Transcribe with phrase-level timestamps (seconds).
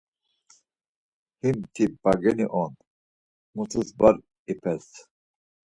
[1.43, 2.71] Him ti bageni on,
[3.55, 4.15] mutus var
[4.51, 4.87] ipels.